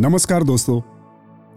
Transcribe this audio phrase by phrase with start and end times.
[0.00, 0.80] नमस्कार दोस्तों,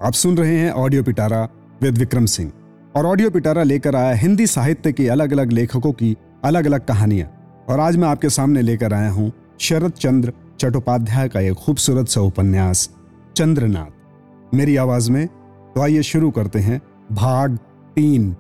[0.06, 1.42] आप सुन रहे हैं ऑडियो पिटारा
[1.82, 2.52] विद विक्रम सिंह
[2.96, 6.16] और ऑडियो पिटारा लेकर आया हिंदी साहित्य के अलग अलग लेखकों की
[6.46, 7.30] अलग अलग कहानियाँ।
[7.70, 12.22] और आज मैं आपके सामने लेकर आया हूँ शरद चंद्र चट्टोपाध्याय का एक खूबसूरत सा
[12.22, 12.90] उपन्यास,
[13.36, 16.82] चंद्रनाथ। मेरी आवाज़ में तो आइए शुरू करते हैं
[17.12, 17.58] भाग
[17.96, 18.36] तीन।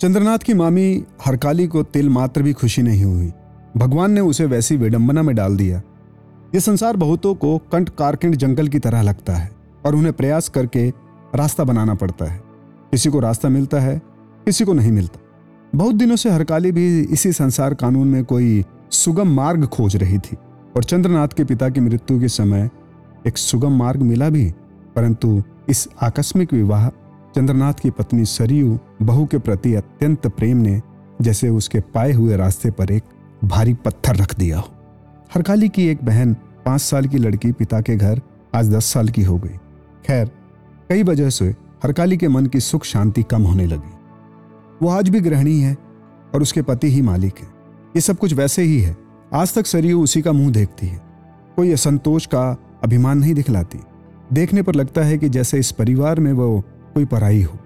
[0.00, 3.32] चंद्रनाथ की मामी हरकाली को तिल मात्र भी खुशी नहीं हुई।
[3.76, 5.82] भगवान ने उसे वैसी विडंबना में डाल दिया।
[6.54, 9.50] ये संसार बहुतों को कंट कारकिंड जंगल की तरह लगता है
[9.86, 10.88] और उन्हें प्रयास करके
[11.34, 12.40] रास्ता बनाना पड़ता है।
[12.92, 14.00] किसी को रास्ता मिलता है,
[14.46, 15.20] किसी को नहीं मिलता।
[15.74, 20.36] बहुत दिनों से हरकाली भी इसी संसार कानून में कोई सुगम मार्ग खोज रही थी
[20.76, 22.70] और चंद्रनाथ के पिता की मृत्यु के समय
[23.26, 24.50] एक सुगम मार्ग मिला भी,
[24.96, 26.88] परंतु इस आकस्मिक विवाह
[27.34, 30.80] चंद्रनाथ की पत्नी सरयू बहू के प्रति अत्यंत प्रेम ने
[31.22, 33.02] जैसे उसके पाए हुए रास्ते पर एक
[33.44, 34.72] भारी पत्थर रख दिया हो।
[35.34, 38.20] हरकाली की एक बहन पाँच साल की लड़की पिता के घर
[38.54, 39.56] आज दस साल की हो गई।
[40.06, 40.30] खैर,
[40.88, 43.94] कई वजह से हरकाली के मन की सुख शांति कम होने लगी।
[44.82, 45.76] वो आज भी गृहिणी है
[46.34, 47.46] और उसके पति ही मालिक है।
[47.96, 48.96] ये सब कुछ वैसे ही है।
[49.34, 51.02] आज तक सरयू उसी का मुँह देखती है।
[51.56, 53.78] कोई असंतोष का अभिमान नहीं दिखलाती।
[54.32, 56.60] देखने पर लगता है कि जैसे इस परिवार में वो
[56.94, 57.58] कोई पराई हो।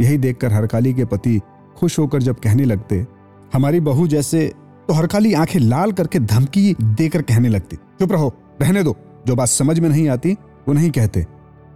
[0.00, 1.40] यही देखकर हरकाली के पति
[1.76, 3.06] खुश होकर जब कहने लगते,
[3.54, 4.52] हमारी बहू जैसे
[4.88, 9.48] तो हरकाली आँखें लाल करके धमकी देकर कहने लगती। चुप रहो, रहने दो। जो बात
[9.48, 10.32] समझ में नहीं आती,
[10.68, 11.22] वो नहीं कहते।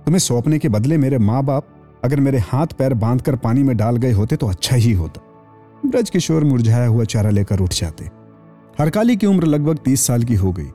[0.05, 1.68] तुम्हें सौंपने के बदले मेरे माँ बाप
[2.05, 5.20] अगर मेरे हाथ पैर बांधकर पानी में डाल गए होते तो अच्छा ही होता।
[5.86, 8.05] ब्रज किशोर मुरझाया हुआ चारा लेकर उठ जाते।
[8.78, 10.70] हरकाली की उम्र लगभग तीस साल की हो गई।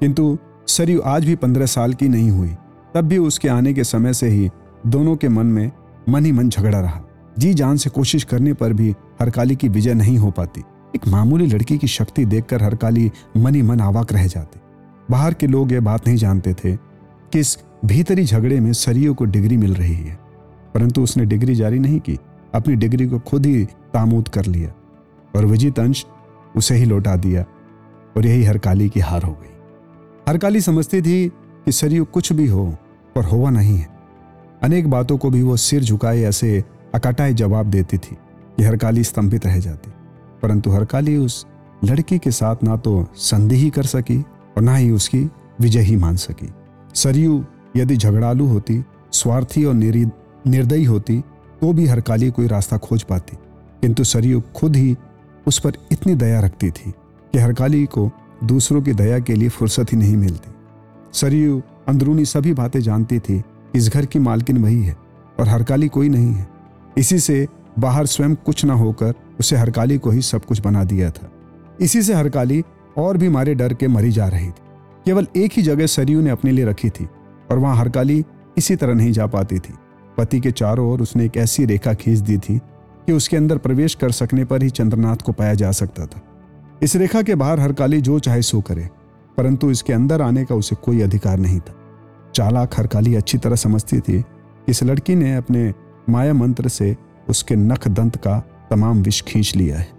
[0.00, 2.54] किंतु सरयू आज भी पंद्रह साल की नहीं हुई।
[2.94, 4.50] तब भी उसके आने के समय से ही
[4.86, 5.70] दोनों के मन में
[6.08, 7.00] मन ही मन झगड़ा रहा।
[7.38, 10.62] जी जान से कोशिश करने पर भी हरकाली की विजय नहीं हो पाती।
[10.96, 14.60] एक मामूली लड़की की शक्ति देखकर हरकाली मनी मन आवाक रह जाते।
[15.10, 16.76] बाहर के लोग ये बात नहीं जानते थे
[17.32, 20.18] कि इस भीतरी झगड़े में सरियों को डिग्री मिल रही है।
[20.74, 22.18] परंतु उसने डिग्री जारी नहीं की,
[22.54, 24.72] अपनी डिग्री को खुद ही तामूद कर लिया
[25.36, 26.06] और विजित अंश
[26.56, 27.44] उसे ही लौटा दिया
[28.16, 29.52] और यही हरकाली की हार हो गई।
[30.28, 31.28] हरकाली समझती थी
[31.64, 32.76] कि सरयू कुछ भी हो,
[33.14, 33.88] पर हुआ नहीं है।
[34.62, 36.64] अनेक बातों को भी वो सिर झुकाए ऐसे
[36.94, 38.16] अकाटाए जवाब देती थी
[38.56, 39.92] कि हरकाली स्तंभित रह जाती।
[40.42, 41.46] परंतु हरकाली उस
[41.84, 44.18] लड़की के साथ ना तो संधि ही कर सकी
[44.56, 45.24] और ना ही उसकी
[45.60, 46.50] विजय ही मान सकी।
[46.94, 47.44] सरयू
[47.76, 48.82] यदि झगड़ालू होती,
[49.12, 51.20] स्वार्थी और निर्दयी होती
[51.60, 53.36] तो भी हरकाली कोई रास्ता खोज पाती।
[53.82, 54.96] किंतु सरयू खुद ही
[55.46, 56.90] उस पर इतनी दया रखती थी
[57.32, 58.10] कि हरकाली को
[58.44, 60.50] दूसरों की दया के लिए फुर्सत ही नहीं मिलती।
[61.12, 63.42] सरयू अंदरूनी सभी बातें जानती थी,
[63.74, 64.96] इस घर की मालकिन वही है
[65.40, 66.46] और हरकाली कोई नहीं है।
[66.96, 67.46] इसी से
[67.78, 71.30] बाहर स्वयं कुछ ना होकर उसे हरकाली को ही सब कुछ बना दिया था।
[71.80, 72.62] इसी से हरकाली
[72.98, 74.62] और भी मारे डर के मरी जा रही थी।
[75.04, 77.08] केवल एक ही जगह सरयू ने अपने लिए रखी थी
[77.50, 78.24] और वहाँ हरकाली
[78.58, 79.74] इसी तरह नहीं जा पाती थी।
[80.18, 82.58] पति के चारों ओर उसने एक ऐसी रेखा खींच दी थी
[83.06, 86.20] कि उसके अंदर प्रवेश कर सकने पर ही चंद्रनाथ को पाया जा सकता था।
[86.82, 88.88] इस रेखा के बाहर हरकाली जो चाहे सो करे,
[89.36, 91.74] परंतु इसके अंदर आने का उसे कोई अधिकार नहीं था।
[92.34, 94.22] चालाक हरकाली अच्छी तरह समझती थी
[94.68, 95.72] इस लड़की ने अपने
[96.08, 96.96] माया मंत्र से
[97.28, 98.38] उसके नख दंत का
[98.70, 99.90] तमाम विष खींच लिया है।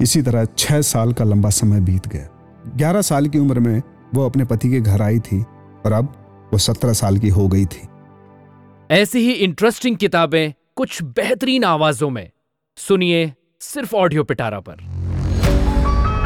[0.00, 2.28] इसी तरह छह साल का लंबा समय बीत गया।
[2.76, 3.82] ग्यारह साल की उम्र में
[4.14, 5.42] वो अपने पति के घर आई थी
[5.86, 6.12] और अब
[6.52, 7.88] वो सत्रह साल की हो गई थी।
[8.90, 12.30] ऐसी ही इंटरेस्टिंग किताबें कुछ बेहतरीन आवाजों में।
[12.76, 14.72] सुनिए सिर्फ़ ऑडियो पिटारा पर।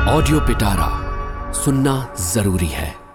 [0.08, 3.05] ऑडियो पिटारा सुनना ज़रूरी है।